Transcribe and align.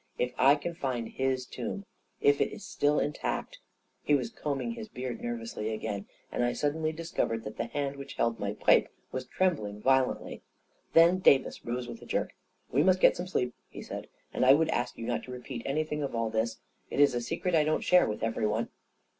"If 0.27 0.33
I 0.39 0.55
can 0.55 0.73
find 0.73 1.09
his 1.09 1.45
tomb— 1.45 1.85
if 2.29 2.41
it 2.41 2.51
is 2.51 2.65
still 2.65 2.99
intact..." 2.99 3.59
He 4.03 4.15
was 4.15 4.31
combing 4.31 4.71
his 4.71 4.87
beard 4.89 5.21
nervously 5.21 5.71
again, 5.71 6.07
and 6.31 6.43
I 6.43 6.53
suddenly 6.53 6.91
discovered 6.91 7.43
that 7.43 7.57
the 7.57 7.65
hand 7.65 7.97
which 7.97 8.15
held 8.15 8.39
my 8.39 8.53
pipe 8.53 8.87
was 9.11 9.27
trembling 9.27 9.79
violently. 9.79 10.41
Then 10.93 11.19
Davis 11.19 11.63
rose 11.63 11.87
with 11.87 12.01
a 12.01 12.07
jerk. 12.07 12.31
14 12.69 12.79
We 12.79 12.83
must 12.83 12.99
get 12.99 13.15
some 13.15 13.27
sleep," 13.27 13.53
he 13.69 13.83
said." 13.83 14.07
And 14.33 14.43
I 14.43 14.53
would 14.55 14.69
ask 14.69 14.97
you 14.97 15.05
not 15.05 15.21
to 15.25 15.31
repeat 15.31 15.61
anything 15.65 16.01
of 16.01 16.15
all 16.15 16.31
this. 16.31 16.57
It 16.89 16.99
is 16.99 17.13
a 17.13 17.21
secret 17.21 17.53
I 17.53 17.63
don't 17.63 17.81
share 17.83 18.09
with 18.09 18.23
everyone.' 18.23 18.69